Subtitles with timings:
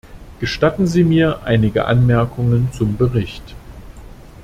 [0.39, 3.53] Gestatten Sie mir einige Anmerkungen zum Bericht.